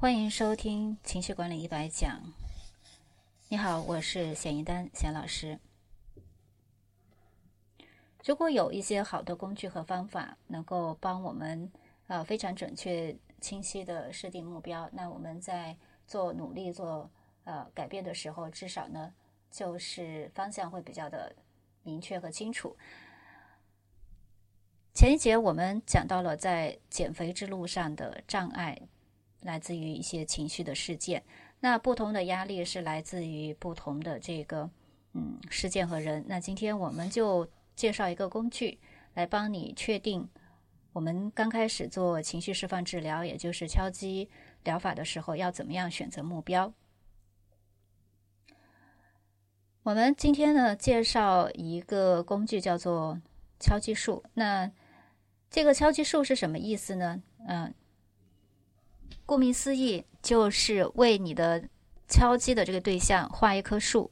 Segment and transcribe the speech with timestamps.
[0.00, 2.22] 欢迎收听情绪管理一百讲。
[3.48, 5.58] 你好，我是显一丹显老师。
[8.24, 11.68] 如果有一些好的工具和方法，能够帮我们
[12.06, 15.76] 呃非常准确、清晰的设定目标，那我们在
[16.06, 17.10] 做努力、做
[17.42, 19.12] 呃改变的时候，至少呢
[19.50, 21.34] 就是方向会比较的
[21.82, 22.76] 明确和清楚。
[24.94, 28.80] 前一节我们讲到了在减肥之路上的障碍。
[29.48, 31.24] 来自于一些情绪的事件，
[31.58, 34.68] 那不同的压力是来自于不同的这个
[35.14, 36.22] 嗯事件和人。
[36.28, 38.78] 那今天我们就介绍一个工具，
[39.14, 40.28] 来帮你确定
[40.92, 44.28] 我们刚开始做情绪释放治疗，也就是敲击
[44.64, 46.70] 疗法的时候，要怎么样选择目标。
[49.82, 53.18] 我们今天呢介绍一个工具，叫做
[53.58, 54.22] 敲击术。
[54.34, 54.70] 那
[55.48, 57.22] 这个敲击术是什么意思呢？
[57.48, 57.72] 嗯。
[59.28, 61.62] 顾名思义，就是为你的
[62.08, 64.10] 敲击的这个对象画一棵树。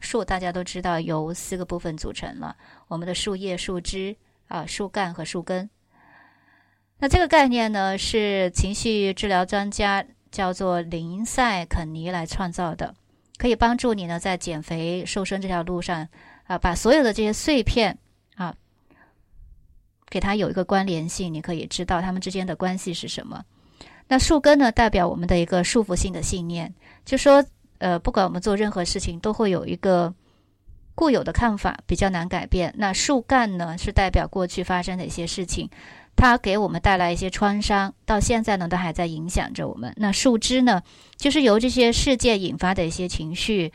[0.00, 2.56] 树大家都知道由四个部分组成了：
[2.88, 4.16] 我们的树叶、树枝
[4.48, 5.70] 啊、树干和树根。
[6.98, 12.96] 那这个概念呢，是情绪治疗专家叫做林赛肯尼来创造的，
[13.36, 16.08] 可以帮助你呢在减肥瘦身这条路上
[16.48, 17.96] 啊，把所有的这些碎片
[18.34, 18.56] 啊，
[20.08, 23.44] 给它有一个关联性，你可以知道它们之间的关系是什么。
[24.08, 26.72] 那树根呢，代表我们的一个束缚性的信念，
[27.04, 27.44] 就说，
[27.76, 30.14] 呃，不管我们做任何事情，都会有一个
[30.94, 32.74] 固有的看法，比较难改变。
[32.78, 35.68] 那树干呢，是代表过去发生的一些事情，
[36.16, 39.92] 它给我们带来一些创伤，到现在呢，都还在影响着我们。
[39.98, 40.82] 那树枝呢，
[41.16, 43.70] 就是由这些事件引发的一些情绪，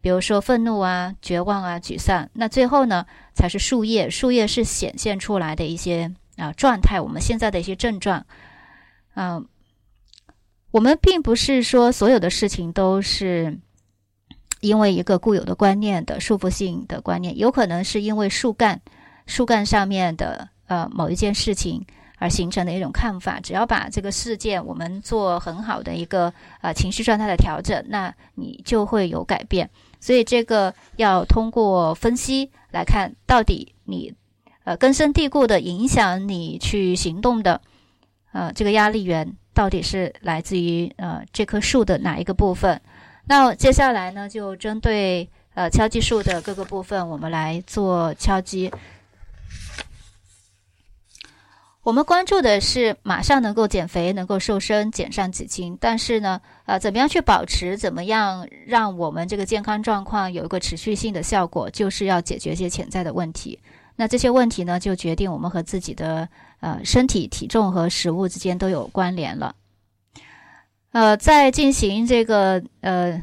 [0.00, 2.28] 比如说愤怒啊、绝望啊、沮丧。
[2.32, 8.26] 那最后呢，才是树叶，树叶是显现出来的一些啊状态，我们现在的一些症状，
[9.14, 9.46] 嗯。
[10.70, 13.58] 我们并不是说所有的事情都是
[14.60, 18.80] 因为一个固有的观念的束缚性的观念，有可能是因为树干
[19.26, 21.86] 树干上面的呃某一件事情
[22.18, 23.40] 而形成的一种看法。
[23.40, 29.70] 只要把这个事件我们做很好的一个呃情绪状态的调整，那你就会有改变。
[30.00, 34.12] 所以这个要通过分析来看，到底你
[34.64, 37.62] 呃根深蒂固的影响你去行动的
[38.32, 39.34] 呃这个压力源。
[39.58, 42.80] 到底是来自于呃这棵树的哪一个部分？
[43.26, 48.70] 那接下来呢，就针对呃敲击树的各个部分，我们来做敲击。
[51.82, 57.76] 我们关注的是马上能够减肥、能够瘦身、减上几斤，但是呢，呃，怎么样去保持？
[57.76, 61.68] 怎么样让我们这个健康状况有一个持续性的效果？
[61.68, 63.58] 就是要解决一些潜在的问题。
[63.98, 66.26] 那这些问题呢，就决定我们和自己的。
[66.60, 69.54] 呃，身体体重和食物之间都有关联了。
[70.90, 73.22] 呃，在进行这个呃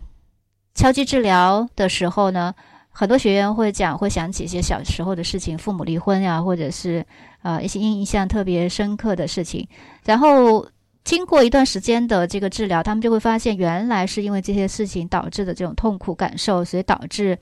[0.74, 2.56] 敲击治疗的时候呢，
[2.90, 7.06] 很多学员会讲，会想起一些小时候的事情，父母离婚呀，或者是
[7.42, 9.68] 呃一些印象特别深刻的事情。
[10.06, 10.66] 然后
[11.04, 17.38] 经过一段时间的这个治疗，他们就会发现，原来是因为这些事情导致的这种痛苦感受，所以导致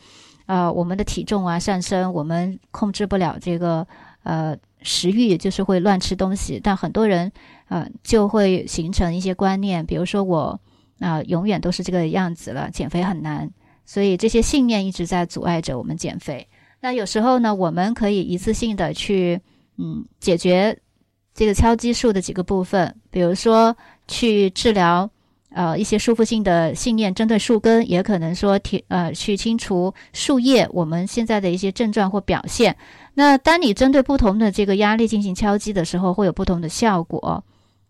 [0.46, 3.88] 呃我们的体重啊上升，我们控制不了这个
[4.24, 4.58] 呃。
[4.86, 7.32] 食欲就是会乱吃东西，但很多人，
[7.70, 10.60] 呃，就会形成一些观念，比如说我，
[11.00, 13.50] 啊，永远都是这个样子了，减肥很难，
[13.86, 16.46] 所以这些信念一直在阻碍着我们减肥。
[16.82, 19.40] 那有时候呢，我们可以一次性的去，
[19.78, 20.78] 嗯，解决
[21.34, 23.78] 这个敲击术的几个部分，比如说
[24.10, 25.10] 去治疗。
[25.56, 30.68] 呃，一些束缚性的信念，针对树根，也可能说提呃去清除树叶。
[30.72, 32.76] 我们现在的一些症状或表现，
[33.14, 37.44] 那当你针对不同的这个压力进行敲击的时候，会有不同的效果。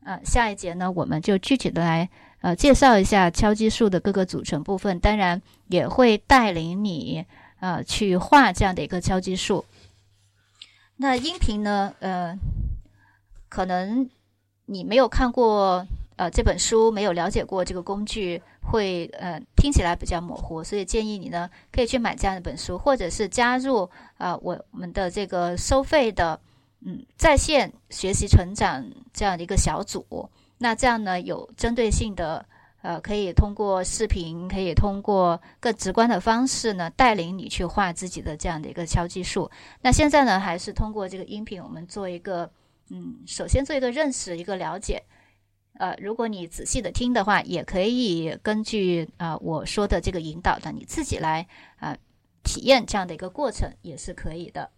[0.03, 2.09] 呃，下一节呢，我们就具体的来
[2.41, 7.25] 呃介绍一下敲击术的各个组成部分，当然也会带领你
[7.62, 9.63] 呃去画这样的一个敲击术。
[10.97, 12.38] 那音频呢，呃，
[13.47, 14.09] 可能
[14.66, 15.87] 你没有看过。
[16.15, 26.39] 呃，这本书没有了解过这个工具，会呃听起来比较模糊，所以建议你呢可以去买这样一本书，或者是加入啊我我们的这个收费的
[26.81, 30.29] 嗯在线学习成长这样的一个小组。
[30.59, 32.45] 那这样呢有针对性的
[32.83, 39.49] 呃，可以通过视频，可以通过更直观的方式呢带领你去画自己的这样的一个敲击术。
[39.81, 42.51] 那现在呢还是通过这个音频，我们做一个
[42.89, 45.01] 嗯，首先做一个认识，一个了解。
[45.73, 51.47] 呃，如果你仔细的听的话，也可以根据啊我说的这个引导的，你自己来
[51.78, 51.97] 啊
[52.43, 54.70] 体验这样的一个过程也是可以的。